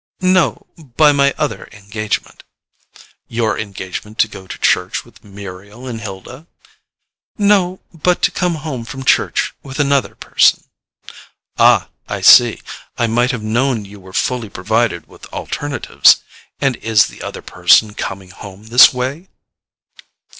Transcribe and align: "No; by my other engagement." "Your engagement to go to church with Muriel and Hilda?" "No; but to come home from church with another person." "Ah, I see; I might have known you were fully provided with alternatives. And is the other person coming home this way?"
"No; 0.23 0.65
by 0.97 1.11
my 1.11 1.31
other 1.37 1.69
engagement." 1.71 2.43
"Your 3.27 3.55
engagement 3.59 4.17
to 4.17 4.27
go 4.27 4.47
to 4.47 4.57
church 4.57 5.05
with 5.05 5.23
Muriel 5.23 5.85
and 5.85 6.01
Hilda?" 6.01 6.47
"No; 7.37 7.81
but 7.93 8.23
to 8.23 8.31
come 8.31 8.55
home 8.65 8.83
from 8.83 9.03
church 9.05 9.53
with 9.61 9.79
another 9.79 10.15
person." 10.15 10.63
"Ah, 11.59 11.89
I 12.07 12.21
see; 12.21 12.63
I 12.97 13.05
might 13.05 13.29
have 13.29 13.43
known 13.43 13.85
you 13.85 13.99
were 13.99 14.11
fully 14.11 14.49
provided 14.49 15.05
with 15.07 15.27
alternatives. 15.31 16.23
And 16.59 16.77
is 16.77 17.05
the 17.05 17.21
other 17.21 17.43
person 17.43 17.93
coming 17.93 18.31
home 18.31 18.69
this 18.69 18.91
way?" 18.91 19.29